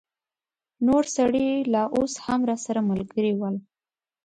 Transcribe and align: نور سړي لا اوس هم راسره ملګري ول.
نور 0.85 1.03
سړي 1.15 1.47
لا 1.73 1.83
اوس 1.95 2.13
هم 2.25 2.39
راسره 2.49 2.79
ملګري 2.89 3.33
ول. 3.35 3.55